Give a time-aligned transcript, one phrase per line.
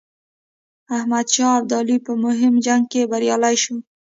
[0.97, 3.75] احمدشاه ابدالي په مهم جنګ کې بریالی شو.